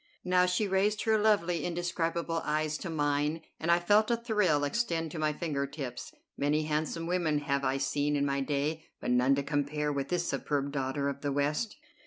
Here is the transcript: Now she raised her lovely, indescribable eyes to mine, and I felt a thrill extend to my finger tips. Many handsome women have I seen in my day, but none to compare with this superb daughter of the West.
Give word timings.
Now 0.23 0.47
she 0.47 0.67
raised 0.67 1.03
her 1.03 1.19
lovely, 1.19 1.63
indescribable 1.63 2.41
eyes 2.43 2.75
to 2.79 2.89
mine, 2.89 3.41
and 3.59 3.71
I 3.71 3.77
felt 3.77 4.09
a 4.09 4.17
thrill 4.17 4.63
extend 4.63 5.11
to 5.11 5.19
my 5.19 5.31
finger 5.31 5.67
tips. 5.67 6.11
Many 6.35 6.63
handsome 6.63 7.05
women 7.05 7.37
have 7.37 7.63
I 7.63 7.77
seen 7.77 8.15
in 8.15 8.25
my 8.25 8.41
day, 8.41 8.83
but 8.99 9.11
none 9.11 9.35
to 9.35 9.43
compare 9.43 9.93
with 9.93 10.07
this 10.07 10.27
superb 10.27 10.71
daughter 10.71 11.07
of 11.07 11.21
the 11.21 11.31
West. 11.31 11.75